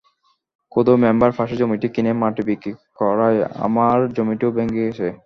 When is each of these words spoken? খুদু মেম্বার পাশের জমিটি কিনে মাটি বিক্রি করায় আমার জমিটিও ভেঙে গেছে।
খুদু 0.71 0.93
মেম্বার 1.03 1.31
পাশের 1.37 1.57
জমিটি 1.61 1.87
কিনে 1.95 2.11
মাটি 2.21 2.41
বিক্রি 2.49 2.71
করায় 2.99 3.39
আমার 3.65 3.97
জমিটিও 4.15 4.55
ভেঙে 4.57 4.79
গেছে। 4.79 5.07